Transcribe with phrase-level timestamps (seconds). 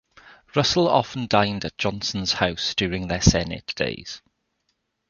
[0.55, 4.23] Russell often dined at Johnson's house during their Senate days.